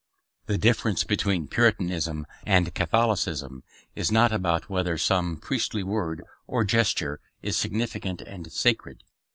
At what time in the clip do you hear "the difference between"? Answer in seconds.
0.47-1.47